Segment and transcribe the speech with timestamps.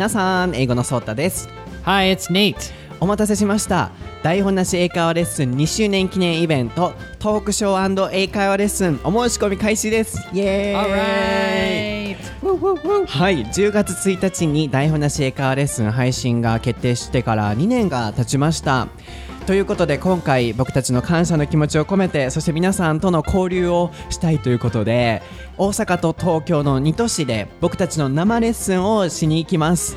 [0.00, 1.46] 皆さん英語のソータです。
[1.82, 2.72] Hi, it's Nate.
[3.00, 3.90] お待たせしました。
[4.22, 10.26] 台本なし英会話レッスン2周年記念イベントトークショー英会話レッスンお申し込み開始です。
[10.32, 12.16] イエーイ.
[13.08, 13.44] はい。
[13.44, 18.88] 10月1日に台本なし英会話レッスン配信が決定してから2年が経ちました
[19.46, 25.22] ということで今回僕たちの感謝の気持ちを込めてそして皆さんとの交流をしたいということで
[25.58, 29.96] 大阪と東京の2都市で僕たちの生レッスンをしに行きます。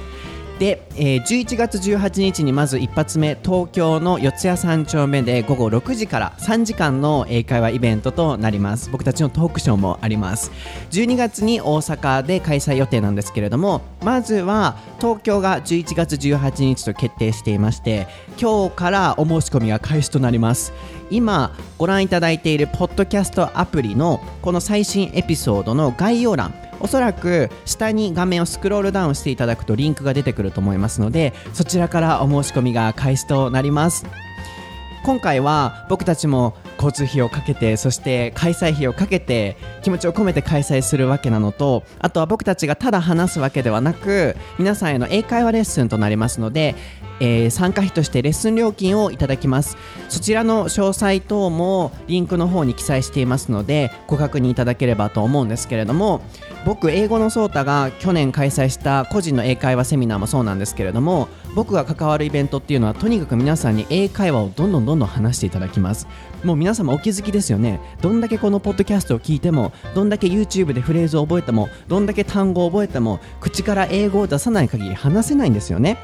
[0.64, 8.90] で、えー11月18日にまず一発目東京の四谷三丁目で午後6時から3時間の英会話イベントとなります。
[8.90, 10.52] 僕たちのトークショーもあります。
[10.92, 18.08] 12月に大阪で開催予定なんですけれどもまずは東京が11月18日と決定していまして
[18.42, 20.72] 今日からお申し込みが開始となります。
[21.10, 34.06] 今ご覧いただいているポッドキャストアプリのこの最新エピソードの概要欄おそらく下に画面をスクロールダウンしていただくとリンクが出てくると思いますのでそちらからお申し込みが開始となります。
[35.04, 46.76] 今回は僕たちも交通費をかけてそして開催費をかけて気持ちを込めて開催するわけなのとあとは僕たちがただ話すわけではなく皆さんへの英会話レッスンとなりますので、
[47.20, 49.78] えー参加費としてレッスン料金をいただきます。
[50.08, 56.22] そちらの詳細等もリンクの方に記載していますのでご確認いただければと思うんですけれども
[56.66, 66.08] 僕英語のソータが去年開催した個人の英会話セミナーもそうなんですけれども僕が関わるイベントっていうのはとにかく皆さんに英会話をどんどんどんどん話していただきます。
[66.44, 67.80] もう皆様お気づきですよね。
[68.02, 75.98] どんだけこのポッドキャストを聞いてもどんだけ YouTube でフレーズを覚えてもどんだけ単語を覚えても口から英語を出さない限り話せないんですよね。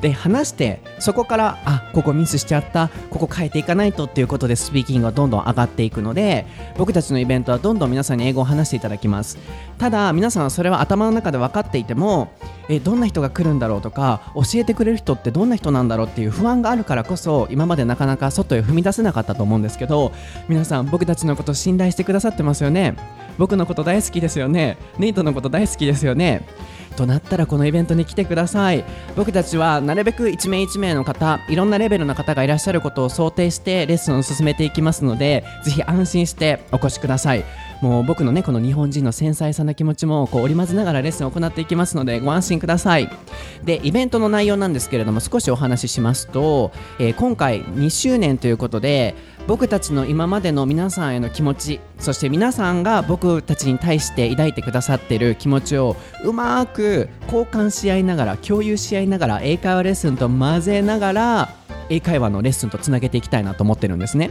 [0.00, 9.38] で話してそこからあここミスしちゃったここ変えていかないとっていうことでスピーキングがどんどん上がっていくので僕たちのイベントはどんどん皆さんに英語を話していただきます。
[9.78, 12.32] ただ皆さんはそれは頭の中で分かっていても
[12.68, 20.12] えどんな人が来るんだろうとか教えてくれる人ってどんな人なんだろうっていう不安があるからこそ今までなかなか外へ踏み出せなかったと思うんですけど
[20.48, 22.94] 皆さん僕たちのこと信頼してくださってますよね。
[23.38, 24.76] 僕のこと大好きですよね。
[24.98, 26.42] ネイトのこと大好きですよね。
[26.96, 28.84] となったらこのイベントに来てください。
[29.16, 37.44] 僕たちはなるべく1名1名の方いろんなレベルの方がいらっしゃることを想定してレッスンを進めていきますのでぜひ安心してお越しください。
[37.80, 43.08] もう僕のねこの日本人の繊細さな気持ちもこう織り交ぜながらレッスンを行っていきますのでご安心ください。
[43.64, 49.14] でイベントの内容なんですけれども少しお話ししますと、えー今回2周年ということで
[49.50, 61.48] 僕たちの今までの皆さんへの気持ちそして皆さんが僕たちに対して抱いてくださってる気持ちをうまく交換し合いながら共有し合いながら英会話レッスンと混ぜながら
[61.90, 64.30] 英会話のレッスンとつなげていきたいなと思ってるんですね。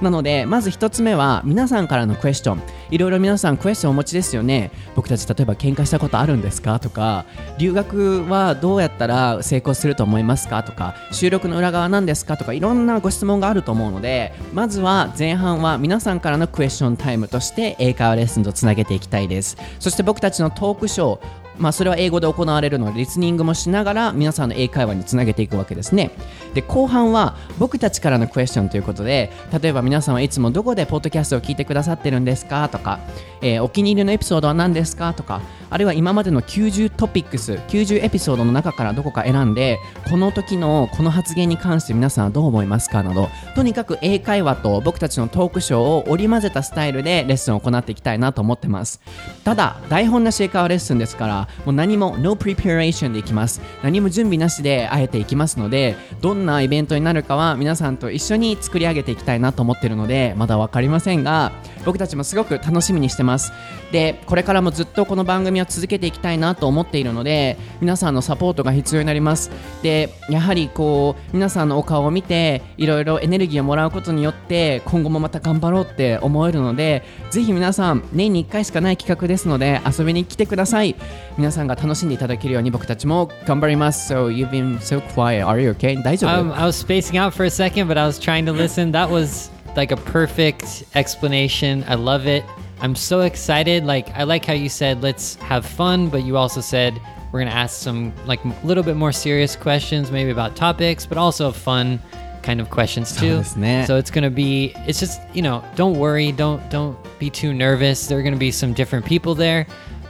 [0.00, 2.62] なのでまず一つ目は皆さんからのクエスチョン。
[2.90, 4.70] いろいろ皆さんクエスチョンお持ちですよね。
[4.94, 6.78] 僕たち例えば喧嘩したことあるんですか？
[6.78, 7.26] とか
[7.58, 10.62] 留学はどうやったら成功すると思いますか？
[10.62, 12.36] とか収録の裏側なんですか？
[12.36, 19.56] とかいろんなご質問があると思うのでまずは前半は皆さんからのクエスチョンタイムとして英会話レッスンとつなげていきたいです。
[19.78, 26.10] そして僕たちのトークショーまあ、それは英語で行われるのでリスニングもしながら皆さんの英会話につなげていくわけですね。
[26.54, 29.30] で後半は僕たちからのクエスチョンということで
[29.60, 33.00] 例えば皆さんはいつもどこでポッドキャストを聞いてくださってるんですかとか、
[33.40, 49.00] えーお気に入りのエピソードは何ですかとかあるいは今までの90トピックス90エピソードの中からどこか選んでこの時のこの発言に関して皆さんはどう思いますかなどとにかく英会話と僕たちのトークショーを織り交ぜたスタイルでレッスンを行っていきたいなと思ってます。
[49.44, 53.60] ただ台本なし英会話レッスンですからもう何も No preparation でいきます。
[53.82, 61.52] 何も準備なしであえていきますのでどんなイベントになるかは皆さんと一緒に作り上げていきたいなと思ってるのでまだ分かりませんが
[61.84, 63.52] 僕たちもすごく楽しみにしてます。
[63.92, 69.50] でこれからもずっとこの番組を続けていきたいなと思っているので皆さんのサポートが必要になります。
[69.82, 80.94] でやはりこう皆さんのお顔を見ていろいろエネルギーをもらうことによって今後もまた頑張ろうって思えるのでぜひ皆さん年に1回しかない企画ですので遊びに来てください。
[81.37, 86.01] 皆さんが楽しんでいただけるように僕たちも頑張ります So you've been so quiet are you okay?
[86.03, 88.91] 大丈夫 Um, I was spacing out for a second, but I was trying to listen.
[88.91, 91.83] That was like a perfect explanation.
[91.87, 92.43] I love it.
[92.81, 93.85] I'm so excited.
[93.85, 96.99] Like, I like how you said, let's have fun, but you also said
[97.31, 101.05] we're going to ask some, like, a little bit more serious questions, maybe about topics,
[101.05, 101.99] but also fun
[102.43, 103.19] kind of questions too.
[103.19, 103.85] そうですね。
[103.87, 108.05] So it's gonna be it's just you know don't worry don't don't be too nervous.
[108.07, 109.65] There are gonna be some different people there,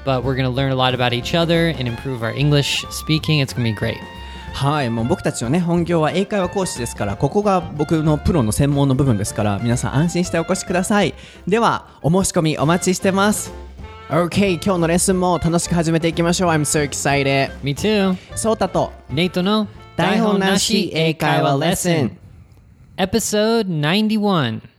[0.08, 3.40] But we're gonna learn a lot about each other and improve our English speaking.
[3.40, 3.98] It's gonna be great.
[4.54, 11.14] はいもう僕たちのね本業は英会話講師ですからここが僕のプロの専門の部分ですから皆さん安心してお越しください
[11.46, 13.52] ではお申し込みお待ちしてます
[14.08, 18.16] OK 今日のレッスンも楽しく始めていきましょう I'm so excited Me too.
[18.36, 22.18] ソータとネイトの台本なし英会話レッスン
[22.96, 24.77] Episode 91.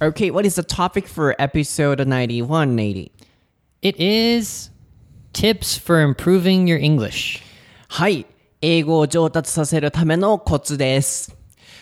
[0.00, 3.10] OK what is the topic for episode 91 Nady?
[3.82, 4.70] It is
[5.32, 7.42] tips for improving your English.
[7.88, 8.26] はい
[8.60, 11.36] 英語を上達させるためのコツです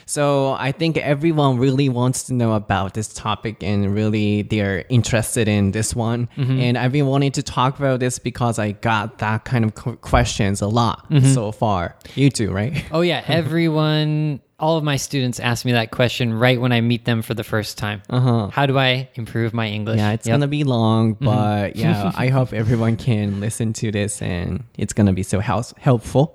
[0.05, 5.47] So I think everyone really wants to know about this topic and really they're interested
[5.49, 6.29] in this one.
[6.37, 9.97] And I've been wanting to talk about this because I got that kind of qu-
[9.99, 11.95] questions a lot so far.
[12.17, 12.85] You too, right?
[12.91, 13.23] Oh, yeah.
[13.29, 17.36] Everyone, all of my students ask me that question right when I meet them for
[17.36, 18.02] the first time.
[18.10, 18.48] Uh-huh.
[18.52, 20.00] How do I improve my English?
[20.00, 20.34] Yeah, it's Yep.
[20.40, 25.14] gonna be long, but yeah, I hope everyone can listen to this and it's gonna
[25.14, 26.32] be so help- helpful.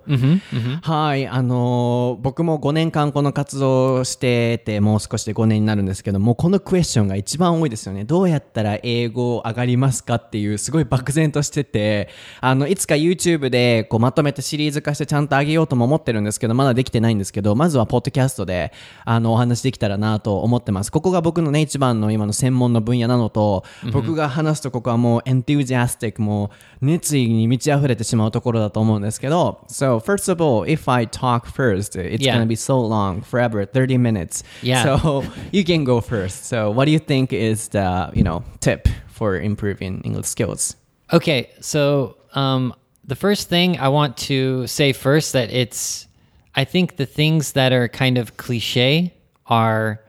[0.82, 8.04] はい、あのー僕も5年間この活動をしてて、もう少しで5年になるんですけども、このクエスチョンが一番多いですよね。
[8.04, 12.08] どうやったら英語上がりますかっていう、すごい漠然としてて、
[12.40, 18.72] あの、いつか YouTube でこうまとめてシリーズ化してちゃんと上げようとも思ってるんですけど、まだできてないんですけど、まずはポッドキャストで、
[19.04, 20.92] あの、お話できたらなと思ってます。
[20.92, 26.50] ここが僕のね、一番の今の専門の分野なのと、僕が話すとここはもう enthusiastic、も
[26.80, 32.34] う熱意に満ち溢れてしまうところだと思うんですけど、So, first of all, if I talk first, it's Yeah.
[32.34, 34.44] gonna be so long, forever, 30 minutes.
[34.62, 34.82] Yeah.
[34.98, 36.44] So, you can go first.
[36.44, 40.76] So, what do you think is the, you know, tip for improving English skills?
[41.12, 42.72] Okay, so um,
[43.06, 46.06] the first thing I want to say first that it's,
[46.54, 49.14] I think the things that are kind of cliche
[49.46, 50.00] are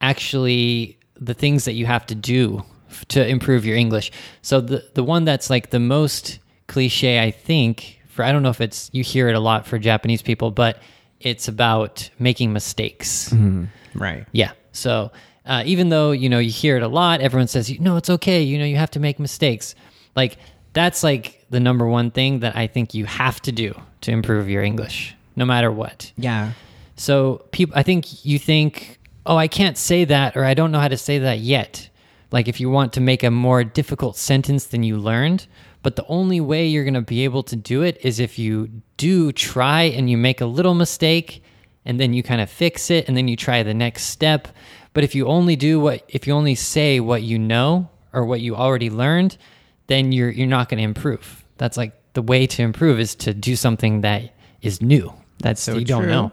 [0.00, 2.62] actually the things that you have to do
[3.08, 4.12] to improve your English.
[4.42, 8.50] So the the one that's like the most cliche, I think, for I don't know
[8.50, 10.80] if it's you hear it a lot for Japanese people, but
[11.20, 13.32] it's about making mistakes.
[13.94, 14.26] Right.
[14.32, 14.52] Yeah.
[14.72, 15.10] So
[15.46, 18.42] uh, even though you know you hear it a lot, everyone says, "No, it's okay."
[18.42, 19.74] You know, you have to make mistakes.
[20.14, 20.38] Like
[20.72, 24.48] that's like the number one thing that I think you have to do to improve
[24.48, 26.12] your English, no matter what.
[26.16, 26.52] Yeah.
[26.96, 30.80] So people, I think you think, "Oh, I can't say that," or "I don't know
[30.80, 31.88] how to say that yet."
[32.32, 35.46] Like if you want to make a more difficult sentence than you learned,
[35.82, 38.68] but the only way you're going to be able to do it is if you
[38.96, 41.44] do try and you make a little mistake
[41.84, 44.48] and then you kind of fix it and then you try the next step.
[44.92, 48.40] But if you only do what if you only say what you know or what
[48.40, 49.36] you already learned,
[49.86, 51.44] then you're you're not going to improve.
[51.58, 55.12] That's like the way to improve is to do something that is new.
[55.38, 56.10] That's so you don't true.
[56.10, 56.32] know.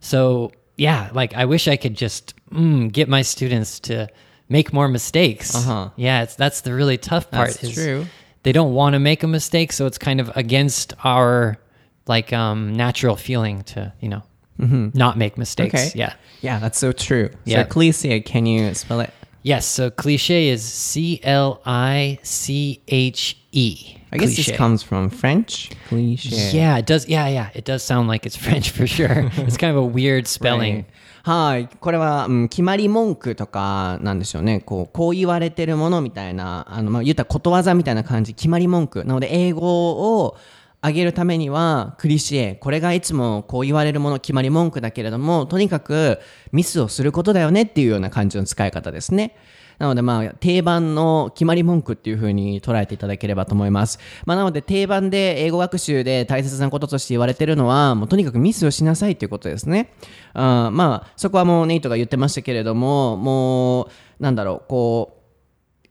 [0.00, 4.08] So yeah, like I wish I could just mm, get my students to
[4.48, 5.54] make more mistakes.
[5.54, 5.90] Uh-huh.
[5.96, 7.48] Yeah, it's that's the really tough part.
[7.48, 8.06] That's is true.
[8.42, 11.58] They don't want to make a mistake, so it's kind of against our
[12.06, 14.22] like um, natural feeling to you know
[14.58, 15.74] not make mistakes.
[15.74, 15.88] Mm-hmm.
[15.88, 15.98] Okay.
[15.98, 16.14] Yeah.
[16.40, 17.30] Yeah, that's so true.
[17.44, 17.62] Yeah.
[17.62, 19.12] So, cliche, can you spell it?
[19.42, 19.66] Yes.
[19.66, 23.96] So cliche is C L I C H E.
[24.16, 24.52] I guess Cliche.
[24.52, 25.70] this comes from French.
[25.88, 26.56] Cliche.
[26.56, 27.06] Yeah, it does.
[27.06, 29.30] Yeah, yeah, it does sound like it's French for sure.
[29.36, 30.86] it's kind of a weird spelling.
[31.22, 31.68] はい。
[31.80, 34.60] これは、うん、決まり文句とかなんでしょうね。
[34.60, 39.04] こう、こう言われてるものみたいな、あの、まあ、言ったらことわざみたいな感じ、決まり文句。
[39.04, 40.36] なので、英語を
[40.84, 42.54] 上げるためには、クリシエ。
[42.54, 46.20] これがいつもこう言われるもの、決まり文句だけれども、とにかく
[46.52, 49.34] ミスをすることだよねっていうような感じの使い方ですね。
[49.78, 53.98] なのでまあ定番の決まり文句っていう風に捉えていただければと思います。
[54.24, 59.92] まあなので定番で英語学習で大切なこととして言われてるのはもうとにかくミスをしなさいっていうことですね。
[60.34, 63.88] あまあそこはもうネイトが言ってましたけれどももう
[64.20, 65.16] なんだろうこう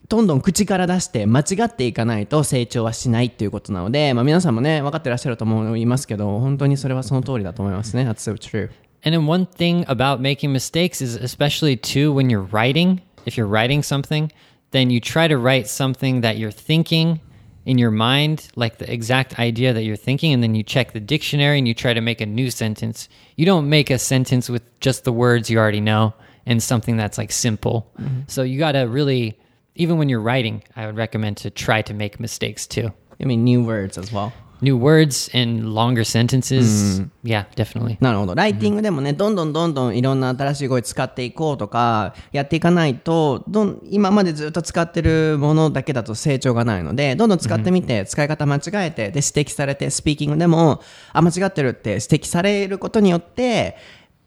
[0.08, 8.08] どんどん口から出して間違っていかないと成長はしないっていうことなので、まあ、皆さんもね分かってらっしゃると思いますけど本当にそれはその通りだと思いますね。
[8.08, 8.70] That's so true.
[9.04, 13.48] And then one thing about making mistakes is especially too when you're writing, if you're
[13.48, 14.32] writing something,
[14.72, 17.22] then you try to write something that you're thinking
[17.66, 21.00] in your mind, like the exact idea that you're thinking, and then you check the
[21.00, 23.10] dictionary and you try to make a new sentence.
[23.36, 26.14] You don't make a sentence with just the words you already know
[26.46, 27.92] and something that's like simple.
[28.00, 28.22] Mm-hmm.
[28.28, 29.40] So you got to really,
[29.74, 32.92] even when you're writing, I would recommend to try to make mistakes too.
[33.20, 34.32] I mean new words as well.
[34.62, 37.02] New words and longer sentences.
[37.24, 37.98] Yeah, definitely.
[38.00, 38.36] なるほど。
[38.36, 50.82] ライティングでもね、どんどんどんどんいろんな新しい語彙使っていこうとか、やっていかないと、どん今までずっと使ってるものだけだと成長がないので、どんどん使ってみて、使い方間違えて、で、指摘されて、スピーキングでも、
[51.12, 53.76] あ、間違ってるって指摘されることによって、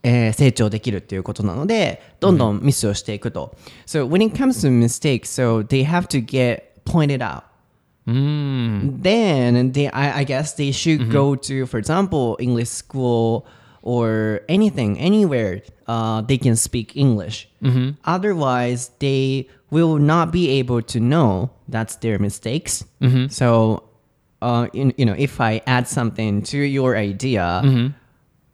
[0.03, 3.57] えー成長できるっていうことなので、どんどんミスをしていくと。
[3.87, 7.48] So when it comes to mistakes, so they have to get pointed out.
[8.09, 9.03] Mm.
[9.03, 11.13] then they I, I guess they should mm-hmm.
[11.13, 13.47] go to for example english school
[13.83, 17.49] or anything, anywhere, uh, they can speak English.
[17.63, 17.91] Mm-hmm.
[18.05, 22.85] Otherwise, they will not be able to know that's their mistakes.
[23.01, 23.29] Mm-hmm.
[23.29, 23.85] So,
[24.43, 27.63] uh, in, you know, if I add something to your idea,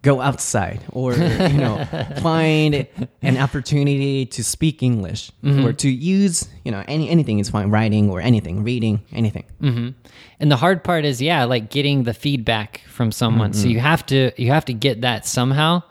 [0.04, 1.76] go outside or you know
[2.22, 2.86] find
[3.22, 5.32] an opportunity to speak english
[5.64, 9.44] or to use you know any anything is fine writing or anything reading anything
[10.40, 13.52] And the hard part is, yeah, like getting the feedback from someone.
[13.54, 15.82] So you have to you have to get that somehow.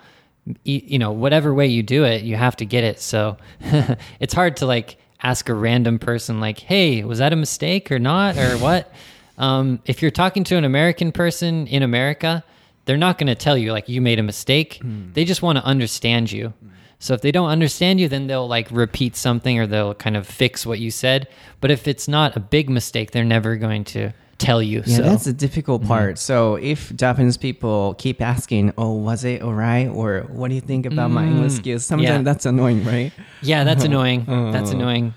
[0.63, 3.00] You know, whatever way you do it, you have to get it.
[3.00, 3.38] So
[4.20, 8.00] it's hard to like ask a random person, like, "Hey, was that a mistake or
[8.00, 8.91] not, or what?"
[9.38, 12.43] um, if you're talking to an American person in America,
[12.86, 14.80] they're not going to tell you like you made a mistake.
[14.82, 15.12] Hmm.
[15.13, 16.50] They just want to understand you.
[16.50, 16.68] Hmm.
[17.00, 20.25] So if they don't understand you, then they'll like repeat something or they'll kind of
[20.25, 21.28] fix what you said.
[21.60, 24.84] But if it's not a big mistake, they're never going to tell you.
[24.86, 25.88] yeah so that's the difficult hmm.
[25.88, 30.56] part so if japanese people keep asking oh was it all right or what do
[30.56, 32.22] you think about my english skills sometimes Yeah.
[32.24, 33.13] that's annoying right
[33.44, 34.25] yeah, that's annoying.
[34.52, 34.75] That's oh.
[34.75, 35.13] annoying.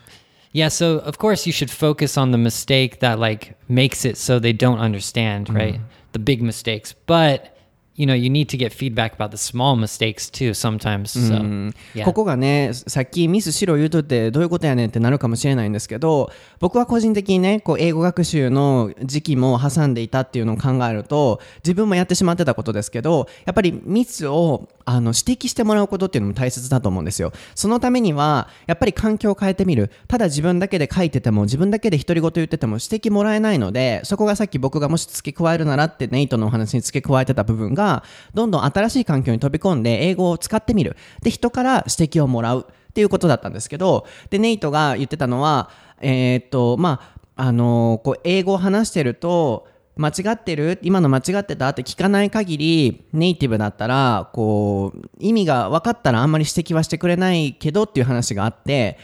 [0.52, 4.38] Yeah, so of course you should focus on the mistake that like makes it so
[4.38, 5.80] they don't understand, right?
[6.12, 6.94] The big mistakes.
[7.06, 7.55] But
[7.96, 11.12] you know, you need to get feedback about the small mistakes too sometimes.
[11.12, 12.04] So yeah.
[12.04, 27.32] ここがねさっきミスしろ言うとってどういうことやねんってなるかもしれないんですけど僕は個人的にねこう英語学習の時期も挟んでいたっていうのを考えると自分もやってしまってたことですけどやっぱりミスをあの指摘してもらうことっていうのも大切だと思うんですよ。
[27.54, 29.90] そのためにはやっぱり環境を変えてみる。
[30.06, 40.96] ただ自分だけで書いてても自分だけで独り言言ってても指摘もらえないのでそこがさっき僕がもし付け加えるならってネイトのお話に付け加えてた部分がどんどん新しい環境に飛び込んで英語を使ってみる。
[41.22, 45.68] で人から指摘をもらうっていうことだったんですけどでネイトが言ってたのは
[46.00, 58.98] えーっとまああのこう英語を話してると間違ってる今の間違ってたって聞かない限りネイティブだったらこう意味が分かったらあんまり指摘はしてくれないけどっていう話があって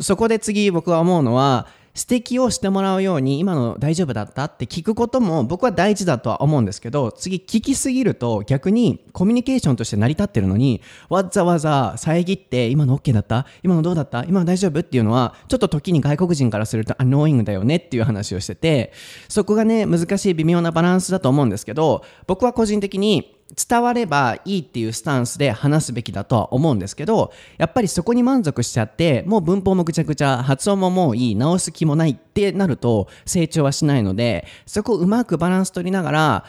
[0.00, 1.66] そこで次僕は思うのは
[1.98, 4.44] 指摘をしてもらうように今の大丈夫だった？
[4.44, 13.46] って聞くことも僕は大事だとは思うんですけど次聞きすぎると逆にコミュニケーションとして成り立ってるのにわざわざ遮って今の OK だった？
[13.62, 14.24] 今のどうだった？
[14.24, 14.80] 今の大丈夫？
[14.80, 18.92] っていうのはちょっと時に外国人からすると annoying だよねっていう話をしてて
[19.28, 36.44] そこがね難しい微妙なバランスだと思うんですけど僕は個人的に伝わればいいっていうスタンスで話すべきだとは思うんですけどやっぱりそこに満足しちゃってもう文法もぐちゃぐちゃ発音ももういい直す気もないってなると成長はしないのでそこをうまくバランス取りながら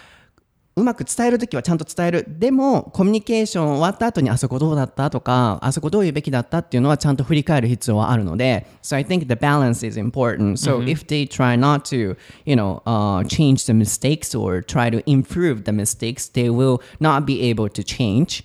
[0.78, 12.56] うまく伝えるときはちゃんと伝えるでもコミュニケーション終わった後にあそこどうだったとかあそこどういうべきだったっていうのはちゃんと振り返る必要はあるので So I think the balance is important so if they try not to you
[12.56, 17.48] know uh, change the mistakes or try to improve the mistakes they will not be
[17.48, 18.42] able to change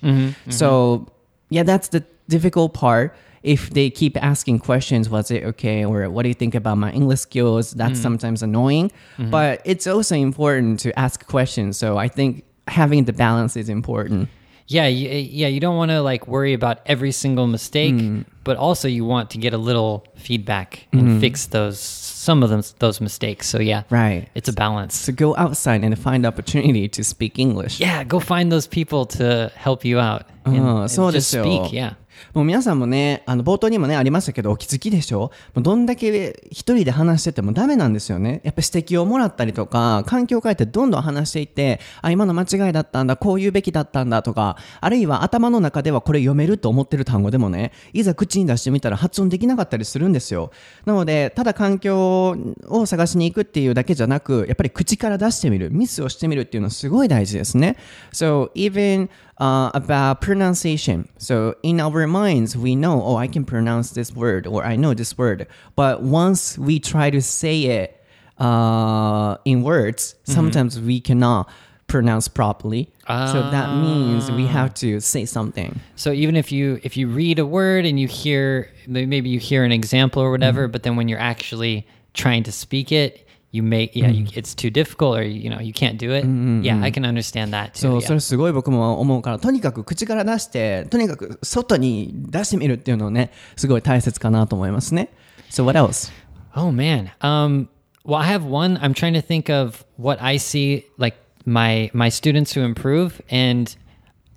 [0.50, 1.06] so
[1.50, 3.12] yeah that's the difficult part
[3.45, 5.85] if they keep asking questions, was it okay?
[5.85, 7.71] Or what do you think about my English skills?
[7.71, 8.01] That's mm.
[8.01, 9.29] sometimes annoying, mm-hmm.
[9.29, 11.77] but it's also important to ask questions.
[11.77, 14.29] So I think having the balance is important.
[14.67, 18.25] Yeah, you, yeah, you don't want to like worry about every single mistake, mm.
[18.43, 21.19] but also you want to get a little feedback and mm.
[21.19, 23.47] fix those some of them those mistakes.
[23.47, 24.95] So yeah, right, it's a balance.
[24.95, 27.79] So go outside and find opportunity to speak English.
[27.79, 30.21] Yeah, go find those people to help you out.
[30.45, 30.55] Uh-huh.
[30.55, 31.71] And, oh, so just speak.
[31.71, 31.93] Yeah.
[32.33, 35.31] もう皆さんもね、あの冒頭にもね、ありましたけど、お気づきでしょ？
[35.53, 38.41] もうどんだけ一人で話しててもダメなんですよね。
[38.43, 50.51] やっぱ指摘をもらったりとか、環境を変えてどんどん話していって、あ、今の間違いだったんだ、こう言うべきだったんだとか、あるいは頭の中ではこれ読めると思ってる単語でもね、いざ口に出してみたら発音できなかったりするんですよ。
[50.85, 57.77] なので、ただ環境を探しに行くっていうだけじゃなく、やっぱり口から出してみる、ミスをしてみるっていうのはすごい大事ですね。
[58.11, 61.09] So, even uh, about pronunciation.
[61.17, 64.93] So in our minds, we know, oh, I can pronounce this word or I know
[64.93, 65.47] this word.
[65.75, 68.03] But once we try to say it
[68.39, 71.49] uh, in words, sometimes we cannot
[71.87, 72.89] pronounce properly.
[73.07, 75.79] So that means we have to say something.
[75.95, 79.63] So even if you if you read a word and you hear maybe you hear
[79.63, 83.24] an example or whatever, but then when you're actually trying to speak it,
[83.54, 86.24] you may yeah, you, it's too difficult or you know you can't do it.
[86.64, 87.80] Yeah, I can understand that too.
[87.80, 88.06] そう、 yeah.
[88.06, 95.10] それすごい僕も思うから、とにかく口から出して、とにかく外に出してみるっていうのをね、すごい大切かなと思いますね。
[95.50, 96.12] So what else?
[96.54, 97.10] Oh man.
[97.20, 97.68] Um
[98.04, 102.08] well I have one I'm trying to think of what I see like my my
[102.08, 103.74] students who improve and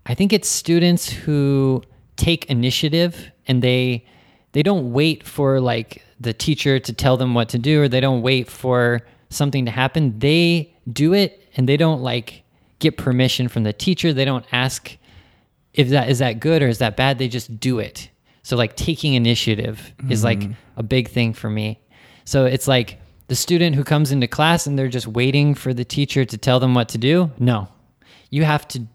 [0.05, 1.81] I think it's students who
[2.15, 4.05] take initiative and they
[4.53, 8.00] they don't wait for like the teacher to tell them what to do or they
[8.00, 10.18] don't wait for something to happen.
[10.18, 12.44] They do it and they don't like
[12.78, 14.12] get permission from the teacher.
[14.12, 14.96] They don't ask
[15.74, 18.10] if that is that good or is that bad, they just do it.
[18.42, 20.52] So like taking initiative is like mm-hmm.
[20.76, 21.80] a big thing for me.
[22.24, 22.98] So it's like
[23.28, 26.58] the student who comes into class and they're just waiting for the teacher to tell
[26.58, 27.30] them what to do.
[27.38, 27.68] No.
[28.30, 28.86] You have to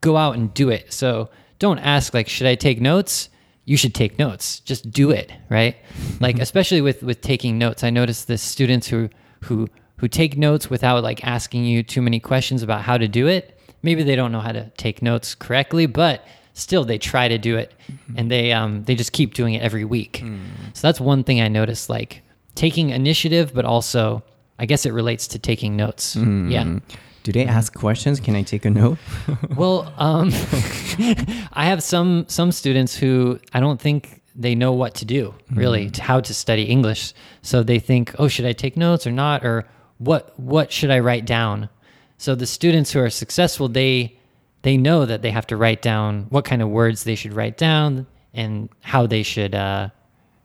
[0.00, 0.92] go out and do it.
[0.92, 3.28] So don't ask like should I take notes?
[3.66, 4.60] You should take notes.
[4.60, 5.76] Just do it, right?
[6.20, 6.42] Like mm-hmm.
[6.42, 7.84] especially with with taking notes.
[7.84, 9.10] I noticed the students who
[9.42, 13.26] who who take notes without like asking you too many questions about how to do
[13.26, 13.60] it.
[13.82, 17.56] Maybe they don't know how to take notes correctly, but still they try to do
[17.56, 18.14] it mm-hmm.
[18.18, 20.22] and they um they just keep doing it every week.
[20.24, 20.46] Mm.
[20.72, 22.22] So that's one thing I noticed like
[22.54, 24.22] taking initiative but also
[24.58, 26.14] I guess it relates to taking notes.
[26.16, 26.50] Mm.
[26.50, 26.96] Yeah.
[27.26, 28.20] Do they ask questions?
[28.20, 28.98] Can I take a note?
[29.56, 30.28] Well, um,
[31.52, 35.90] I have some some students who I don't think they know what to do really
[35.90, 37.14] to how to study English.
[37.42, 39.66] So they think, oh, should I take notes or not, or
[39.98, 41.68] what what should I write down?
[42.16, 44.16] So the students who are successful, they
[44.62, 47.56] they know that they have to write down what kind of words they should write
[47.56, 49.88] down and how they should, uh,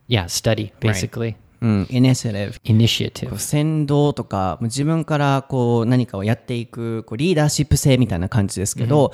[0.08, 1.36] yeah, study basically.
[1.62, 2.60] うん、initiative。
[2.64, 3.30] Initiative.
[3.30, 9.12] こう先導とか自分からこう何かをやっていくこうリーダーシップ性みたいな感じですけど、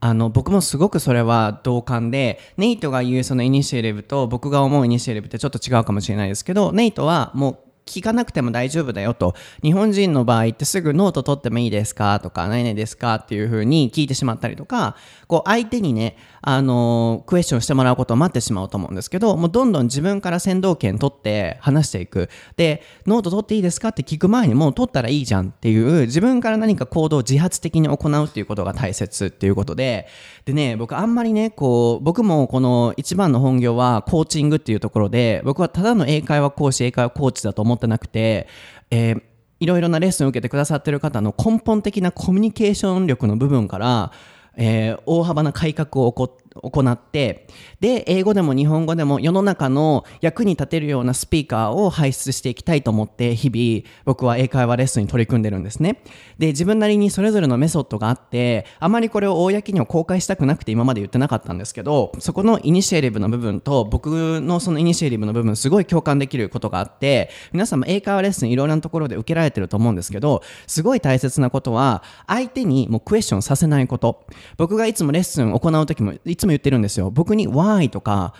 [0.00, 9.34] あの僕もすごくそれは同感でネイトが言うその initiative と僕が思う initiative ってちょっと違うかもしれないですけどネイトはもう聞かなくても大丈夫だよと。
[9.62, 12.20] 日本人の場合ってすぐノート取ってもいいですか？
[12.20, 13.16] とか何々ですか？
[13.16, 22.28] っていうふうに聞いてしまったりとかこう相手にねあのクエスチョンしてもらうことを待ってしまうと思うんですけどもうどんどん自分から先導権取って話していく。
[22.56, 30.06] でノート取っていいですかって聞く前にもう取ったらいいじゃんっていう自分から何か行動を自発的に行うっていうことが大切っていうことで。
[30.44, 38.48] でね僕あんまりねこう僕もこの一番の本業はコーチングっていうところで僕はただの英会話講師英会話コーチだと思ってなくて、
[38.90, 39.22] えー
[39.60, 44.10] いろいろなレッスンを受けてくださってる方の根本的なコミュニケーション力の部分から、
[44.56, 47.46] えー大幅な改革を起こって行って
[47.80, 56.02] で英語でも日本語でも世の中の役に立てるようなスピーカーを輩出していきたいと思って日々僕は英会話レッスンに取り組んでるんですね。
[56.38, 74.24] で自分なりにそれぞれのメソッドがあってあまりこれを公には公開したくなくて今まで言ってなかったんですけどそこのイニシエティブの部分と僕のそのイニシエティブの部分すごい共感できることがあって皆さんも英会話レッスンいろいろなところで受けられてると思うんですけどすごい大切なことは相手にもうクエスチョンさせないこと。
[74.56, 77.10] 僕がいつもレッスン行う時もつも言ってるんですよ。
[77.10, 78.34] 僕に Why とか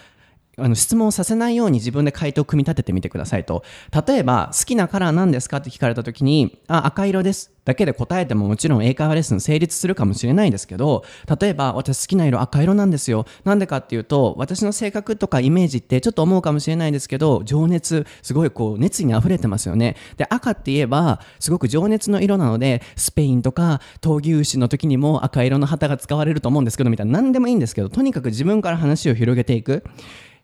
[0.63, 3.65] あの質問させないように自分で回答を組み立ててみてくださいと。
[4.07, 7.53] 例えば好きなカラー何ですかって聞かれた時にあ赤色です。
[7.65, 11.05] だけで答えてももちろん英会話レッスン成立するかもしれないですけど
[11.41, 13.27] 例えば私好きな色赤色なんですよ。
[13.45, 19.97] なんでかっていうと私の性格とかイメージってちょっと思うかもしれないですけど情熱すごいこう熱意に溢れてますよね。
[20.17, 27.21] で赤って言えばすごく情熱の色なのでスペインとか闘牛士の時にも赤色の旗が使われると思うんですけどみたいな。
[27.21, 29.85] 何でもいいんですけどとにかく自分から話を広げていく。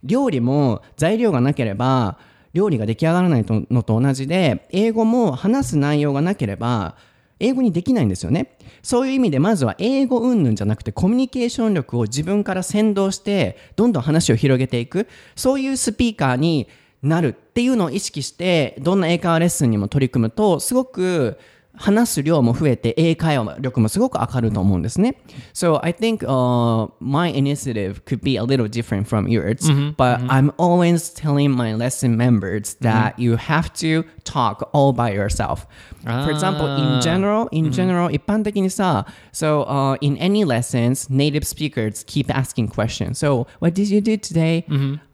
[0.03, 2.19] 料理も材料がなければ
[2.53, 6.97] 料理が出来上がらないのと同じで英語も話す内容がなければ
[7.39, 8.57] 英語にできないんですよね。
[8.83, 15.07] そういう意味でまずは英語云々じゃなくてコミュニケーション力を自分から先導してどんどん話を広げていく。
[15.35, 16.69] そういうスピーカーに
[17.03, 21.39] なるっていうのを意識してどんな英会話レッスンにも取り組むとすごく
[21.76, 25.16] 話す量も増えて英会話力もすごく上がると思うんですね。
[25.54, 31.52] So I think、uh, my initiative could be a little different from yours, but I'm always telling
[31.52, 35.66] my lesson members that you have to talk all by yourself.
[36.04, 43.18] For example, in general, in general, 一般的にさ、so、uh, in any lessons, native speakers keep asking questions.
[43.18, 44.66] So, what did you do today?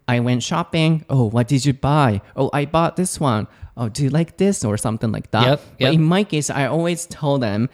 [0.08, 1.04] I went shopping.
[1.10, 2.21] Oh, what did you buy?
[2.36, 3.47] Oh, I bought this one.
[3.76, 5.46] Oh, do you like this or something like that?
[5.46, 7.68] Yep, But in my case, I always tell them,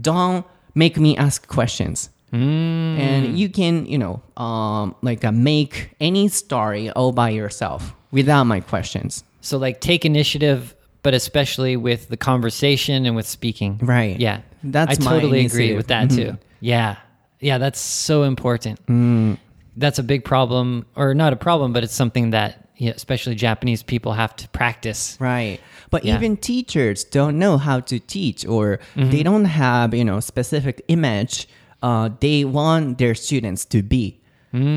[0.00, 2.08] don't make me ask questions.
[2.32, 8.44] And you can, you know, um, like uh, make any story all by yourself without
[8.44, 9.22] my questions.
[9.42, 13.78] So like take initiative, but especially with the conversation and with speaking.
[13.82, 14.18] Right.
[14.18, 14.40] Yeah.
[14.62, 16.38] That's I totally agree with that too.
[16.60, 16.96] Yeah.
[17.40, 18.80] Yeah, that's so important.
[19.76, 23.82] That's a big problem or not a problem, but it's something that yeah, especially Japanese
[23.82, 25.16] people have to practice.
[25.20, 25.60] Right.
[25.90, 26.16] But Yeah.
[26.16, 29.10] even teachers don't know how to teach or mm-hmm.
[29.10, 31.48] they don't have, you know, specific image
[31.82, 34.18] uh, they want their students to be.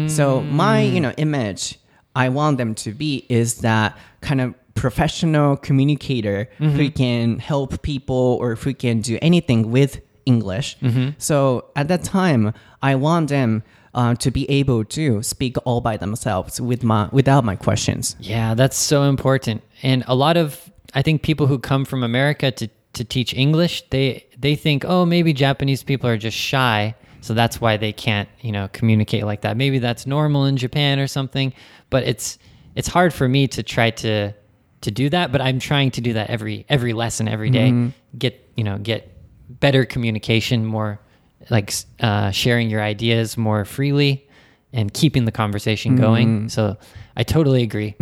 [0.08, 1.20] So my, you know, mm.
[1.20, 1.80] image
[2.16, 6.88] I want them to be is that kind of professional communicator who mm-hmm.
[6.94, 10.78] can help people or who can do anything with English.
[11.18, 15.98] So at that time, I want them uh, to be able to speak all by
[15.98, 18.16] themselves with my without my questions.
[18.20, 19.62] Yeah, that's so important.
[19.84, 23.84] And a lot of I think people who come from America to to teach English,
[23.90, 28.30] they they think, "Oh, maybe Japanese people are just shy, So that's why they can't,
[28.42, 29.58] you know, communicate like that.
[29.58, 31.54] Maybe that's normal in Japan or something,
[31.90, 32.38] but it's
[32.76, 34.34] it's hard for me to try to
[34.82, 37.70] to do that, but I'm trying to do that every every lesson every day.
[38.18, 39.10] Get, you know, get
[39.50, 41.00] better communication, more
[41.50, 44.28] like uh, sharing your ideas more freely
[44.74, 46.50] and keeping the conversation going.
[46.50, 46.78] So
[47.16, 47.96] I totally agree.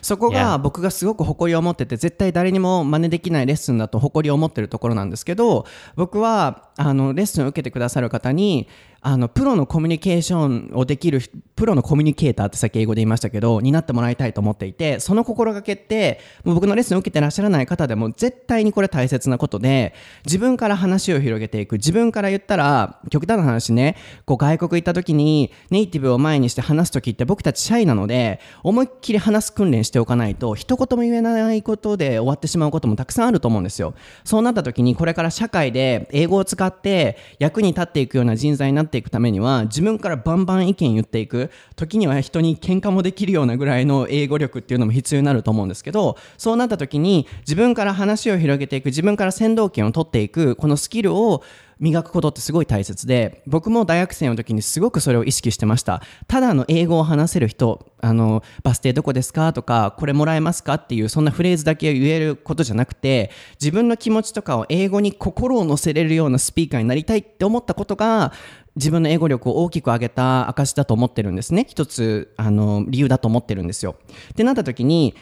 [0.00, 5.66] そこが僕がすごく誇りを持ってて絶対誰にも真似できないレッスンだと誇りを持ってるところなんですけど
[5.96, 8.68] 僕はあのレッスンを受けてくださる方に
[9.06, 11.20] あのプロのコミュニケーションをできる
[11.56, 19.92] プロのコミュニケーターってさっき英語で言いましたけどになってもらいたいと思っていてその心がけってもう僕のレッスンを受けてらっしゃらない方でも絶対にこれ大切なことで
[20.24, 21.74] 自分から話を広げていく。
[21.74, 33.92] 自分から言ったら極端な話ねこう外国行った時にネイティブを前にして話す時って僕たちシャイなので思いっきり話す訓練しておかないと一言も言えないことで終わってしまうこともたくさんあると思うんですよ。
[34.24, 51.42] そうなった時にこれから社会で英語を使って役に立っていくような人材になってていくためには自分からバンバン意見言っていく時には人に喧嘩もできるようなぐらいの英語力っていうのも必要になると思うんですけどそうなった時に自分から話を広げていく自分から先導権を取っていくこのスキルを
[51.80, 56.02] 磨くことってすごい大切で僕も大学生の時にすごくそれを意識してました。
[56.26, 68.32] ただの英語を話せる人あのバス停どこですかとかこれもらえますかっていうそんなフレーズだけ言えることじゃなくて自分の気持ちとかを英語に心を乗せれるようなスピーカーになりたいって思ったことが
[68.76, 71.66] 自分の英語力を大きく上げた証だと思ってるんですね。
[71.68, 73.96] 一つあの理由だと思ってるんですよ。
[74.32, 75.14] ってなった時に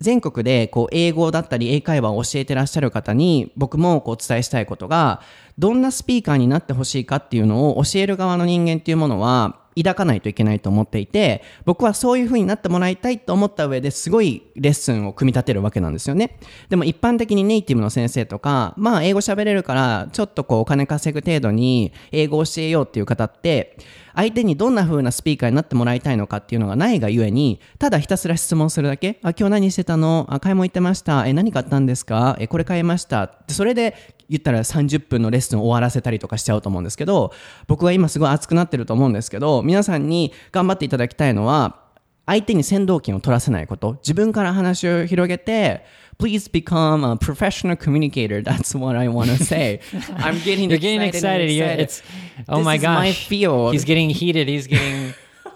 [0.00, 5.22] 全国でこう英語だったり英会話を教えてらっしゃる方に僕もこうお伝えしたいことが
[5.58, 16.38] どんなスピーカーになってほしいかっていうのを教える側の人間っていうものは抱かないといけないと思っていて僕はそういう風になってもらいたいと思った上ですごいレッスンを組み立てるわけなんですよね。
[16.68, 23.76] でも一般的にネイティブの先生とかまあ英語喋れるからちょっとこうお金稼ぐ程度に英語を教えようっていう方って
[24.14, 29.18] 相手にどんな風なスピーカーになってもらいたいのかっていうのがないがゆえにただひたすら質問するだけ。
[29.22, 30.26] あ今日何してたの？
[30.30, 31.26] あ買い物行ってました。
[31.26, 32.36] え何買ったんですか？
[32.40, 33.34] えこれ買いました。
[33.48, 33.94] それで
[34.28, 37.32] 言ったら30分のレッスンを終わらせたりとかしちゃうと思うんですけど
[37.66, 41.80] 僕は今すごい熱くなってると思うんですけど皆さんに頑張っていただきたいのは
[42.26, 45.84] 相手に先導権を取らせないこと自分から話を広げて
[46.18, 48.42] Please become a professional communicator.
[48.42, 49.80] That's what I want to say.
[50.16, 51.50] I'm getting You're getting excited.
[51.50, 51.50] excited.
[51.50, 51.80] excited.
[51.80, 52.02] it's
[52.48, 53.26] oh This my is my gosh.
[53.28, 53.74] field.
[53.74, 54.48] He's getting heated.
[54.48, 55.12] He's getting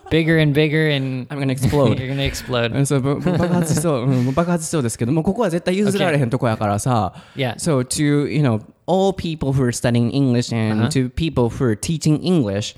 [0.10, 2.00] bigger and bigger, and I'm gonna explode.
[2.00, 2.76] You're gonna explode.
[2.76, 7.56] うんそうぶ爆発しそう、うん、爆発しそうですけどもここは絶対譲られへんとこやからさ、 Yeah.
[7.56, 11.76] So to you know all people who are studying English and to people who are
[11.76, 12.76] teaching English,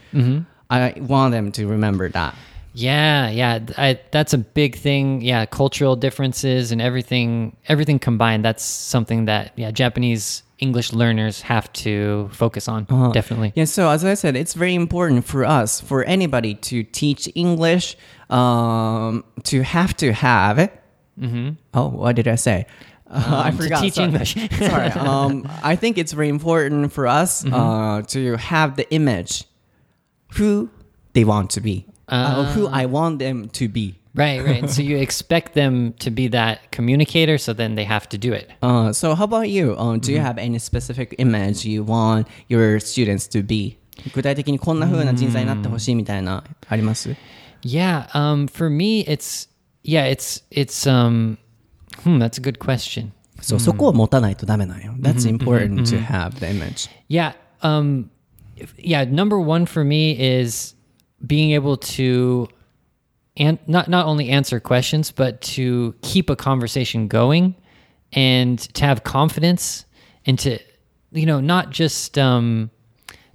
[0.70, 2.34] I want them to remember that.
[2.74, 5.22] Yeah, yeah, th- I, that's a big thing.
[5.22, 8.46] Yeah, cultural differences and everything, everything combined.
[8.46, 12.85] That's something that yeah, Japanese English learners have to focus on.
[13.13, 13.53] Definitely.
[13.55, 17.97] Yeah, so as I said, it's very important for us, for anybody to teach English,
[18.31, 20.59] um, to have to have.
[20.65, 20.71] It.
[21.75, 22.67] Oh, what did I say?
[23.13, 23.81] I Um, to forgot.
[23.83, 24.09] teach sorry.
[24.09, 24.31] English.
[24.71, 24.89] Sorry.
[25.13, 25.33] Um,
[25.73, 29.45] I think it's very important for us uh, to have the image
[30.39, 30.71] who
[31.13, 33.87] they want to be, uh, who I want them to be.
[34.16, 34.68] Right, right.
[34.70, 38.50] so you expect them to be that communicator, so then they have to do it.
[38.64, 39.76] Uh, so how about you?
[39.78, 43.78] Uh, do you have any specific image you want your students to be?
[44.14, 47.16] 具体的にこんな風な人材になってほしいみたいなあります
[47.64, 49.50] Yeah, um, for me, it's
[49.84, 51.38] yeah, it's it's um,
[52.04, 53.12] hmm, that's a good question.
[53.42, 54.94] そう、そこを持たないとダメなんよ。
[55.00, 56.90] That's important to have the image.
[57.10, 57.34] Yeah.
[57.62, 58.10] Um,
[58.56, 59.04] if- yeah.
[59.06, 60.76] Number one for me is
[61.26, 62.48] being able to,
[63.37, 67.55] and not not only answer questions, but to keep a conversation going,
[68.13, 69.87] and to have confidence,
[70.27, 70.59] and to,
[71.13, 72.71] you know, not just um,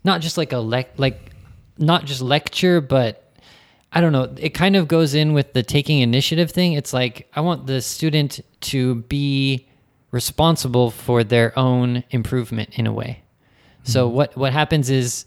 [0.03, 1.31] not just like a lec- like,
[1.77, 3.23] not just lecture, but
[3.91, 4.33] I don't know.
[4.38, 6.73] It kind of goes in with the taking initiative thing.
[6.73, 9.67] It's like I want the student to be
[10.12, 13.23] responsible for their own improvement in a way.
[13.83, 15.25] So what what happens is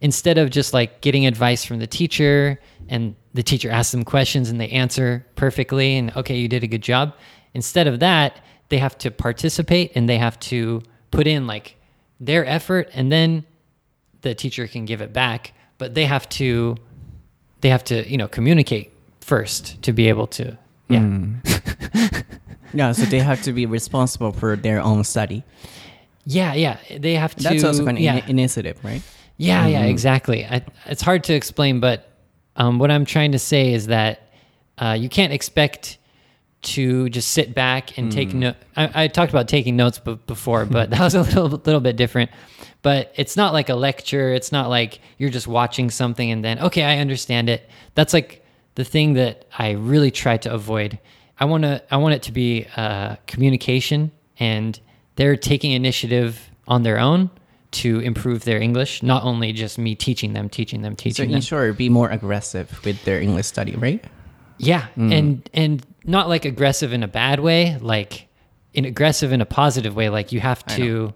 [0.00, 4.50] instead of just like getting advice from the teacher and the teacher asks them questions
[4.50, 7.14] and they answer perfectly and okay, you did a good job.
[7.54, 11.76] Instead of that, they have to participate and they have to put in like
[12.18, 13.44] their effort and then
[14.22, 16.76] the teacher can give it back, but they have to
[17.60, 20.56] they have to, you know, communicate first to be able to
[20.88, 20.98] yeah.
[20.98, 22.24] Mm.
[22.72, 25.44] Yeah, so they have to be responsible for their own study.
[26.24, 26.78] Yeah, yeah.
[26.98, 28.20] They have to That's also of yeah.
[28.20, 29.02] ini- initiative, right?
[29.36, 29.90] Yeah, yeah, mm-hmm.
[29.90, 30.44] exactly.
[30.44, 32.09] I, it's hard to explain, but
[32.56, 34.32] um, what I'm trying to say is that
[34.78, 35.98] uh, you can't expect
[36.62, 38.56] to just sit back and take note.
[38.76, 41.96] I, I talked about taking notes b- before, but that was a little little bit
[41.96, 42.30] different.
[42.82, 44.32] But it's not like a lecture.
[44.32, 47.68] It's not like you're just watching something and then okay, I understand it.
[47.94, 50.98] That's like the thing that I really try to avoid.
[51.38, 54.78] I want to I want it to be uh, communication, and
[55.16, 57.30] they're taking initiative on their own
[57.72, 59.02] to improve their English.
[59.02, 61.40] Not only just me teaching them, teaching them, teaching in them.
[61.40, 64.04] Sure, be more aggressive with their English study, right?
[64.58, 65.12] Yeah, mm.
[65.16, 68.28] and and not like aggressive in a bad way, like
[68.74, 70.08] in aggressive in a positive way.
[70.08, 71.14] Like you have to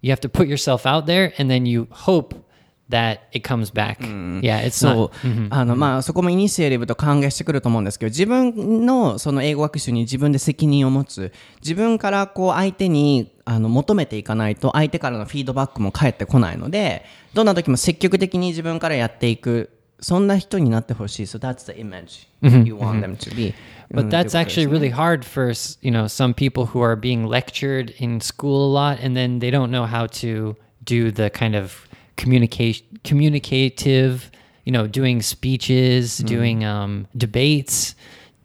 [0.00, 2.45] you have to put yourself out there, and then you hope
[2.88, 3.98] that it comes back.
[4.42, 19.70] Yeah, it's そ.う、あのまあそこもイニシエティブと関係してくると思うんですけど自分のその英語学習に自分で責任を持つ自分からこう相手にあの求めていかないと相手からのフィードバックも返ってこないのでどんな時も積極的に自分からやっていく
[20.00, 22.26] そんな人になってほしい so that's the image
[22.66, 23.54] you want them to be、
[23.90, 28.66] But that's actually really hard for you know some people who are being lectured in school
[28.66, 34.30] a lot, and then they don't know how to do the kind of communication communicative,
[34.64, 37.94] you know, doing speeches, doing um, debates,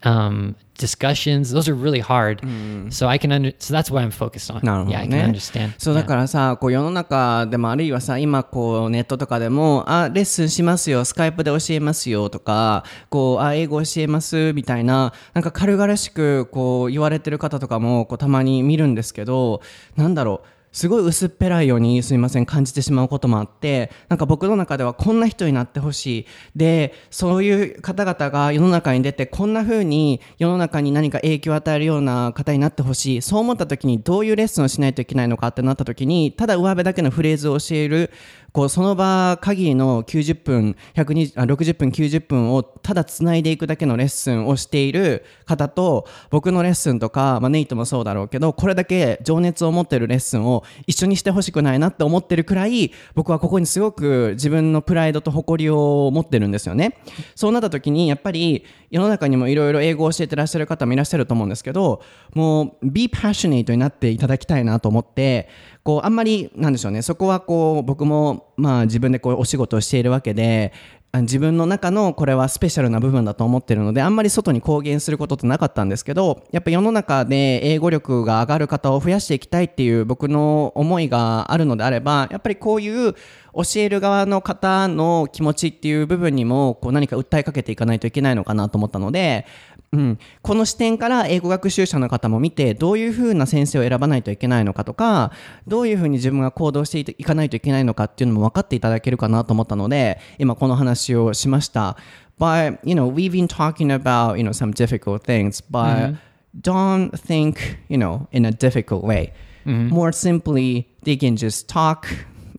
[0.04, 1.52] um, discussions.
[1.52, 2.42] Those are really hard.
[2.90, 4.62] So I can under so that's what I'm focused on.
[4.64, 5.74] なるほど Yeah, I ね can understand.
[5.78, 19.62] そうだからさ、こう世の中でもあるいはさ、今こうネットとかでも、あ、レッスンしますよ、スカイプで教えますよとか、こう、あ、英語教えますみたいな、なんか軽々しくこう言われてる方とかもこうたまに見るんですけど、
[19.96, 20.48] なんだろう。
[20.72, 26.26] すごい薄っぺらいようにすみません感じてしまうこともあってなんか僕の中ではこんな人になってほしい。
[26.56, 33.22] でそういう方々が世の中に出てこんな風に世の中に何か影響を与えるような方になってほしい。
[33.22, 38.12] そう思った時にどういうレッスンをしないといけないのかってなった時にただ上辺だけのフレーズを教える
[38.54, 56.98] こうその場限りの90分120あ60分90分をただつないでいくだけのレッスンをしている方と僕のレッスンとか、まあ、ネイトもそうだろうけどこれだけ情熱を持ってるレッスンを一緒にしてほしくないなって思ってるくらい僕はここにすごく自分のプライドと誇りを持ってるんですよね。
[57.36, 62.04] そうなった時にやっぱり世の中にもいろいろ英語を教えてらっしゃる方もいらっしゃると思うんですけど
[62.36, 65.48] もう be passionate になっていただきたいなと思って
[65.84, 70.74] こうあんまりなんでしょうねそこはこう僕もまあ自分でこうお仕事をしているわけで
[71.14, 83.14] 自分の中のこれはスペシャルな部分だと思ってるのであんまり外に公言することってなかったんですけどやっぱ世の中で英語力が上がる方を増やしていきたいっていう僕の思いがあるのであればやっぱりこういう
[83.54, 89.46] 教える側の方の気持ちっていう部分にもこう何か訴えかけていかないといけないのかなと思ったので、
[89.94, 95.34] うん、この視点から英語学習者の方も見てどういうふうな先生を選ばないといけないのかとか
[95.68, 101.98] どういうふうに自分が行動していかないといけないのかっていうのも分かっていただけるかなと思ったので今この話をしました。
[102.40, 106.16] But you know we've been talking about you know some difficult things, but
[106.62, 109.34] don't think you know in a difficult way.
[109.66, 112.08] More simply, they can just talk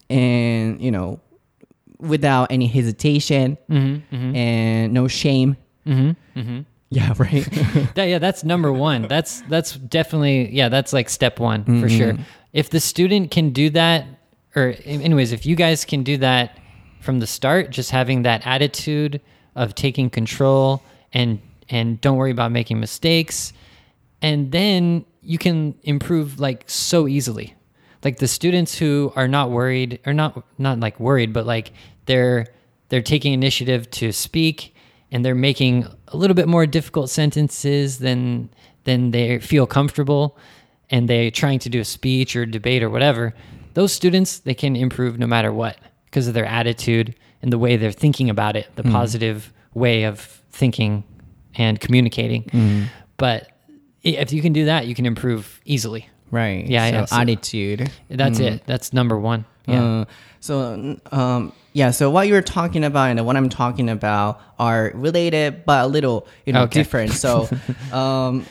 [0.08, 1.18] and you know
[1.98, 5.56] without any hesitation and no shame.
[6.96, 7.48] Yeah, right.
[7.94, 9.08] That, yeah, that's number one.
[9.08, 10.68] That's that's definitely yeah.
[10.68, 11.88] That's like step one for mm-hmm.
[11.88, 12.16] sure.
[12.52, 14.04] If the student can do that,
[14.54, 16.58] or anyways, if you guys can do that
[17.00, 19.22] from the start, just having that attitude
[19.56, 20.82] of taking control
[21.14, 23.54] and and don't worry about making mistakes,
[24.20, 27.54] and then you can improve like so easily.
[28.04, 31.72] Like the students who are not worried, or not not like worried, but like
[32.04, 32.48] they're
[32.90, 34.74] they're taking initiative to speak
[35.10, 38.48] and they're making a little bit more difficult sentences than
[38.84, 40.36] than they feel comfortable
[40.90, 43.34] and they're trying to do a speech or debate or whatever
[43.74, 47.76] those students they can improve no matter what because of their attitude and the way
[47.76, 50.20] they're thinking about it the positive way of
[50.50, 51.02] thinking
[51.54, 52.88] and communicating.
[53.16, 53.48] But
[54.02, 56.08] if you can do that you can improve easily.
[56.30, 56.66] Right.
[56.66, 57.90] Yeah, so yeah, so- attitude.
[58.08, 58.62] that's it.
[58.66, 59.44] That's number one.
[59.66, 59.84] Yeah.
[59.84, 60.04] Uh,
[60.40, 61.91] so um, yeah.
[61.91, 66.25] So what you're talking about and what I'm talking about are related, but a little
[66.45, 66.79] you know Okay.
[66.81, 67.13] different.
[67.13, 67.47] So.
[67.91, 68.45] Um,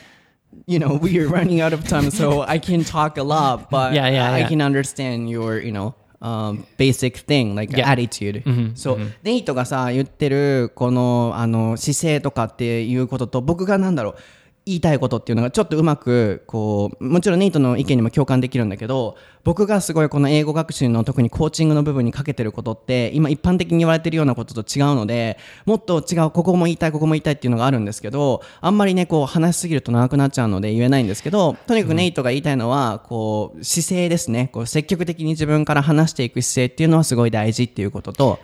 [0.67, 3.93] you know, we are running out of time, so I can talk a lot, but
[3.95, 4.49] Yeah, yeah, I yeah.
[4.49, 7.87] can understand your, you know, um, basic thing, like Yeah.
[7.89, 8.43] attitude.
[8.75, 14.17] そう、ネイトがさ、言ってる、この、あの、姿勢とかっていうことと、僕がなんだろう、
[14.64, 34.50] 言いたいことっていうのがちょっとうまくこうもちろんネイトの意見にも共感できるんだけど僕がすごいこの英語学習の特にコーチングの部分にかけてることって今一般的に言われてるようなことと違うのでもっと違うここも言いたいここも言いたいっていうのがあるんですけどあんまりねこう話しすぎると長くなっちゃうので言えないんですけどとにかくネイトが言いたいのはこう姿勢ですね。
[34.54, 38.40] こう積極的に自分から話していく姿勢っていうのはすごい大事っていうことと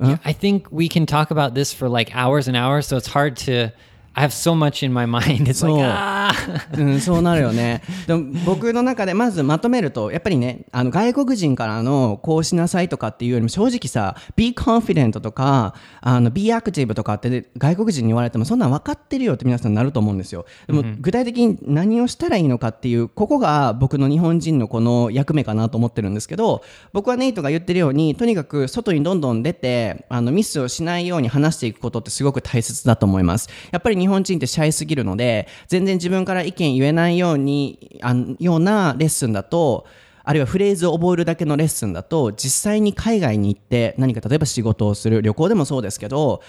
[0.00, 3.06] Yeah, I think we can talk about this for like hours and hours, so it's
[3.06, 3.72] hard to
[4.16, 5.48] I have so much in my mind.
[5.48, 6.32] It's like, So- ah.
[6.78, 7.82] うん、そうなるよね。
[8.06, 20.46] でも僕の中でまずまとめると、やっぱりね、あの外国人からのこうしなさいとかっていうよりも正直さ、be confident とか、あの be active とかって、ね、外国人に言われてもそんなん分かってるよって皆さんなると思うんですよ。
[20.66, 33.48] でも具体的に何をしたらいいのかっていう、ここが僕の日本人のこの役目かなと思ってるんですけど、僕はネイトが言ってるように、とにかく外にどんどん出て、あのミスをしないように話していくことってすごく大切だと思います。
[33.72, 39.86] やっぱり日本人ってシャイすぎるので、全然自分から意見言えないように、あようなレッスンだと、
[40.22, 46.42] あるいはフレーズを覚えるだけのレッスンだと、実際に海外に行って何か例えば仕事をする、旅行でもそうですけど、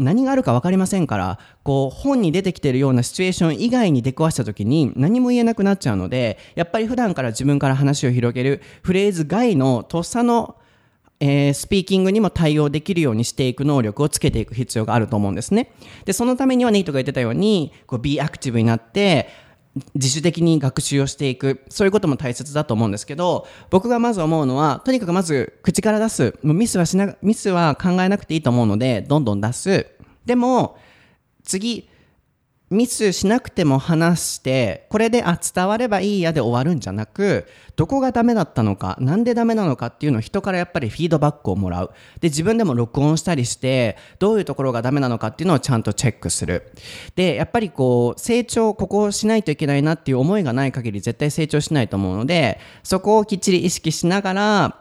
[0.00, 10.56] 何があるか分かりませんからこう本に出てきてるようなシチュエーション以外に出くわした時に何も言えなくなっちゃうのでやっぱり普段から自分から話を広げるフレーズ外のとっさの
[11.20, 15.72] えースピーキングにも対応できるようにしていく能力をつけていく必要があると思うんですね。
[16.06, 19.28] で、そのためにはネイトが言ってたように、こう、be active になって、
[19.94, 26.34] 自主的に学習をしていく、そういうことも大切だと思うんですけど、僕がまず思うのは、とにかくまず口から出す。
[26.42, 29.86] もうミスはしな、ミスは考えなくていいと思うので、どんどん出す。
[30.24, 30.78] でも、
[31.44, 31.89] 次、
[32.70, 41.90] ミスしなくても話して、これで、あ、伝わればいいやで終わるんじゃなく、どこがダメだったのか、なんでダメなのかっていうのを人からやっぱりフィードバックをもらう。
[42.20, 46.70] で、自分でも録音したりして、どういうところがダメなのかっていうのをちゃんとチェックする。
[47.16, 54.76] で、やっぱりこう、成長、ここをしないといけないなっていう思いがない限り絶対成長しないと思うので、そこをきっちり意識しながら、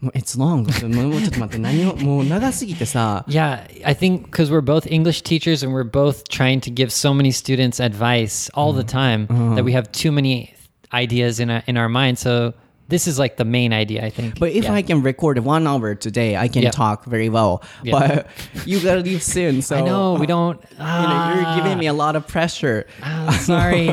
[0.00, 0.62] もう、It's long.
[0.88, 6.90] もうもうちょっと待って、何を、もう長すぎてさ、 Yeah, I think because we're both English teachers and we're both trying to give
[6.90, 10.54] so many students advice all the time that we have too many
[10.92, 12.18] ideas in our, in our mind.
[12.18, 12.52] So
[12.91, 14.37] this is like the main idea, I think.
[14.39, 14.73] But if Yeah.
[14.75, 16.71] I can record one hour today, I can Yeah.
[16.71, 17.61] talk very well.
[17.83, 17.97] Yeah.
[17.97, 18.25] But
[18.67, 20.59] you gotta leave soon, so I know we don't.
[20.77, 22.85] You know, you're giving me a lot of pressure.
[23.01, 23.89] Ah, sorry.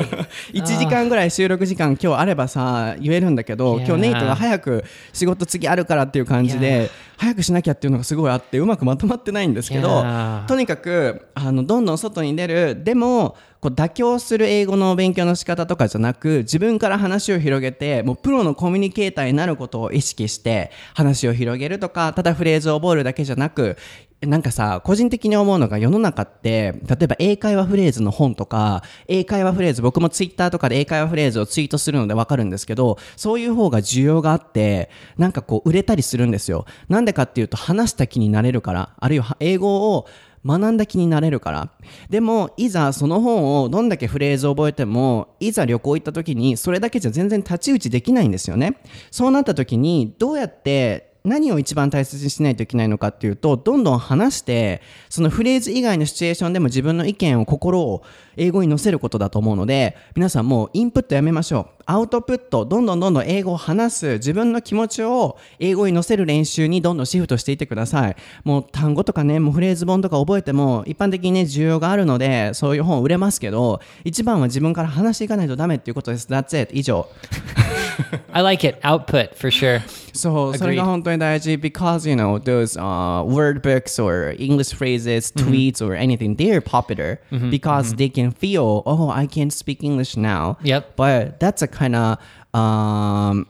[0.53, 10.05] 1時間ぐらい収録時間今日あればさ言えるんだけど.今日ネイトが早く仕事次あるからっていう感じで.早くしなきゃっていうのがすごいあってうまくまとまってないんですけど.
[10.47, 23.77] とにかくあのどんどん外に出るでもこう妥協する英語の勉強の仕方とかじゃなく自分から話を広げてもうプロのコミュニケーターになることを意識して話を広げるとかただフレーズを覚えるだけじゃなく
[24.21, 36.67] なんかさ、個人的に思うのが世の中って、例えば英会話フレーズの本とか、英会話フレーズ、僕もツイッターとかで英会話フレーズをツイートするのでわかるんですけど、そういう方が需要があって、なんかこう売れたりするんですよ。
[36.89, 40.09] なんでかっていうと話した気になれるから、あるいは英語を
[40.49, 41.71] 学んだ気になれるから。
[42.09, 48.81] でも、いざその本をどんだけフレーズを覚えても、いざ旅行行った時に、それだけじゃ全然太刀打ちできないんですよね。
[49.11, 58.03] そうなった時に、どうやって何を一番大切にしないといけないのかっていうと、どんどん話して、そのフレーズ以外のシチュエーションでも自分の意見を、心を
[58.39, 61.79] 英語に乗せることだと思うので、皆さんもうインプットやめましょう。
[61.87, 68.17] アウトプット、どんどんどんどん英語を話す、自分の気持ちを英語に乗せる練習にどんどんシフトしていってください。
[68.45, 76.29] もう単語とかね、もうフレーズ本とか覚えても、一般的にね、需要があるので、そういう本売れますけど、一番は自分から話していかないとダメっていうことです。
[76.29, 76.71] That's it.
[76.75, 77.07] 以上。
[78.33, 78.79] I like it.
[78.83, 79.81] Output for sure.
[80.13, 87.19] そう、それが本当に大事 because you know those、uh, word books or English phrases, tweets or anything they're popular
[87.51, 90.58] because they can feel oh I can speak English now.
[90.64, 90.96] Yep.
[90.96, 92.18] But that's a kind of
[92.54, 93.48] um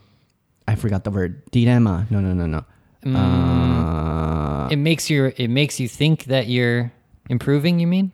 [0.67, 2.07] I forgot the word dilemma.
[2.09, 2.63] No no no no.
[3.05, 5.33] Uh, It makes you.
[5.37, 6.91] It makes you think that you're
[7.29, 7.79] improving.
[7.79, 8.11] You mean?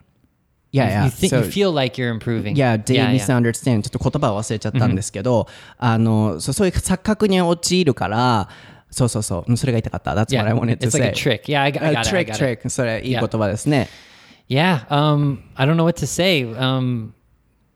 [0.71, 1.05] yeah yeah.
[1.05, 2.55] You think so, you feel like you're improving.
[2.55, 3.13] Yeah, they yeah, yeah.
[3.13, 3.83] misunderstand.
[3.83, 8.49] ちょっと言葉を忘れちゃったんですけど、あの、そうそういう錯覚に陥るから、
[8.91, 10.13] そうそうそう、うんそれが言いたかった。
[10.15, 10.99] That's what I Yeah, wanted to it's say.
[10.99, 11.43] like a trick.
[11.47, 12.07] Yeah, I got, I A got it.
[12.07, 12.61] I trick, got it.
[12.61, 12.69] trick.
[12.69, 13.37] それ、いい言 Yeah.
[13.37, 13.87] 葉ですね。
[13.91, 14.12] Yeah.
[14.46, 16.44] Yeah, um, I don't know what to say.
[16.54, 17.14] Um,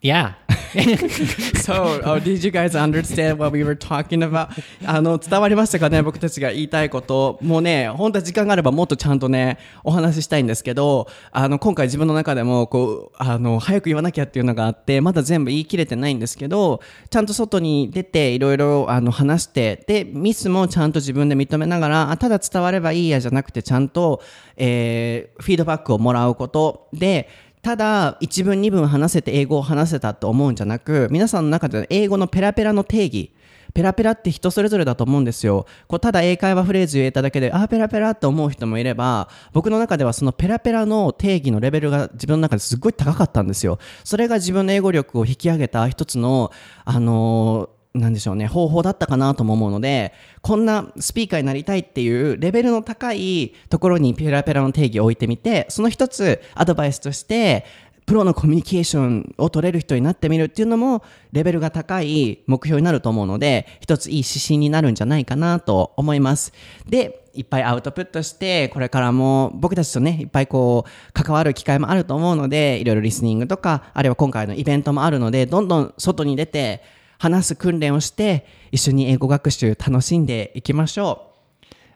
[0.01, 0.35] yeah.
[1.63, 4.49] So, oh, did you guys understand what we were talking about?
[4.85, 6.03] あの、伝わりましたかね？
[6.03, 7.39] 僕たちが言いたいこと。
[7.43, 24.21] もうね、本当は時間があればもっとちゃんとね、お話ししたいんですけど、あの、今回自分の中でも、こう、あの、早く言わなきゃっていうのがあって、まだ全部言い切れてないんですけど、ちゃんと外に出て、いろいろ、あの、話して、で、ミスもちゃんと自分で認めながら、あただ伝わればいいやじゃなくて、ちゃんと、
[24.57, 27.29] えーフィードバックをもらうことで、
[27.63, 33.33] ただ一文二文話せて英語を話せたと思うんじゃなく皆さんの中での英語のペラペラの定義
[33.75, 35.67] ペラペラって人それぞれだと思うんですよ。
[35.87, 43.79] こうただ英会話フレーズ言えただけで、あー、ペラペラって思う人もいれば、僕の中ではそのペラペラの定義のレベルが自分の中ですっごい高かったんですよ。
[44.05, 46.51] それが自分の英語力を引き上げた一つの、
[46.85, 50.13] あのーなんでしょうね、方法だったかなとも思うので、
[50.43, 57.65] こんなスピーカーになりたいっていうレベルの高いところにペラペラの定義を置いてみて、その一つアドバイスとして、
[58.09, 66.55] プロのコミュニケーションを取れる人になってみるっていうのもレベルが高い目標になると思うので一ついい指針になるんじゃないかなと思います。
[66.89, 76.83] でいっぱいアウトプットしてこれからも僕たちとねいっぱいこう関わる機会もあると思うのでいろいろリスニングとかあるいは今回のイベントもあるのでどんどん外に出て
[77.19, 81.28] 話す訓練をして一緒に英語学習楽しんでいきましょう。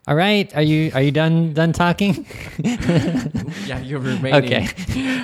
[0.05, 2.27] All right, are you are you done done talking?
[3.69, 4.35] Yeah, you're remaining.
[4.45, 4.67] Okay,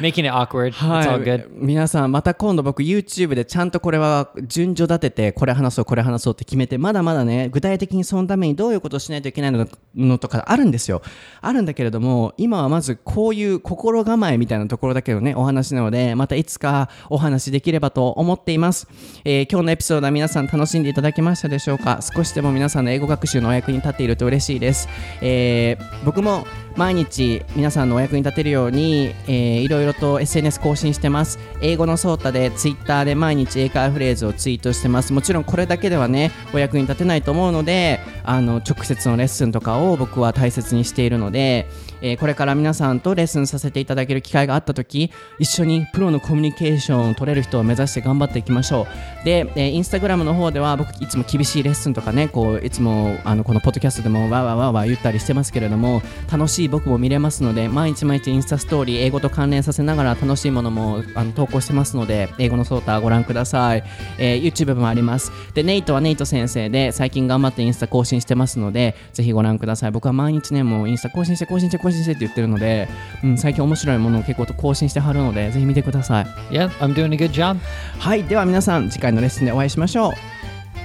[0.00, 0.72] making it awkward.
[0.72, 9.66] It's all はい good.、皆さんまた今度僕 YouTube でちゃんとこれは順序立ててこれ話そうこれ話そうって決めてまだまだね具体的にそのためにどういうことをしないといけないの
[9.96, 11.02] のとかあるんですよ
[11.40, 18.86] あるんだけれども今はまずこういう心構えみたいなところだけどねお話なのでまたいつかお話できればと思っています、
[19.24, 22.00] えー今日のエピソードは皆さん楽しんでいただけましたでしょうか？
[22.02, 24.77] 少しでも皆さんの英語学習のお役に立っていると嬉しいです、
[25.20, 26.46] えー僕も
[26.78, 31.40] 毎日皆さんのお役に立てるように、えーいろいろと SNS 更新してます。
[31.60, 35.12] 英語のソータで Twitter で毎日英会話フレーズをツイートしてます。
[35.12, 41.66] もちろんこれだけではねお役に立てないと思うのであの直接のレッスンとかを僕は大切にしているので、
[42.00, 45.10] えーこれから皆さんとレッスンさせていただける機会があった時
[45.40, 48.86] 一緒にプロのコミュニケーションを取れる人を目指して頑張っていきましょ
[49.22, 49.24] う。
[49.24, 63.84] で、えーインスタグラムの方では僕いつも厳しいレッスンとかねこういつもあのこのポッドキャストでもわわわわ言ったりしてますけれども楽しい僕も見れますので毎日毎日インスタストーリー英語と関連させながら楽しいものもあの投稿してますので英語のソーターご覧ください、
[64.18, 65.32] えー YouTube もあります。
[65.54, 69.90] でネイトはネイト先生で最近頑張ってインスタ更新してますのでぜひご覧ください。
[69.90, 72.88] 僕は毎日ねもうインスタ更新して更新して更新してって言ってるので、
[73.24, 76.24] うん、最近面白いものを結構と更新してはるのでぜひ見てください。
[76.50, 77.58] Yeah, I'm doing a good job.
[77.98, 80.12] はいでは皆さん次回のレッスンでお会いしましょう。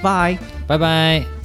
[0.03, 1.42] バイ Bye bye.